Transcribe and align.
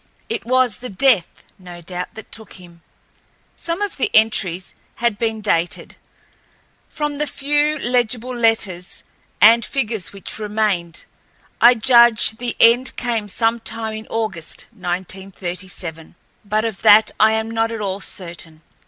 It 0.29 0.45
was 0.47 0.77
the 0.77 0.89
Death, 0.89 1.43
no 1.59 1.79
doubt, 1.79 2.15
that 2.15 2.31
took 2.31 2.53
him. 2.53 2.81
Some 3.55 3.83
of 3.83 3.97
the 3.97 4.09
entries 4.15 4.73
had 4.95 5.19
been 5.19 5.41
dated. 5.41 5.95
From 6.89 7.19
the 7.19 7.27
few 7.27 7.77
legible 7.77 8.35
letters 8.35 9.03
and 9.39 9.63
figures 9.63 10.11
which 10.11 10.39
remained 10.39 11.05
I 11.61 11.75
judge 11.75 12.37
the 12.39 12.55
end 12.59 12.95
came 12.95 13.27
some 13.27 13.59
time 13.59 13.93
in 13.95 14.07
August, 14.09 14.65
1937, 14.71 16.15
but 16.43 16.65
of 16.65 16.81
that 16.81 17.11
I 17.19 17.33
am 17.33 17.51
not 17.51 17.71
at 17.71 17.79
all 17.79 18.01
certain. 18.01 18.63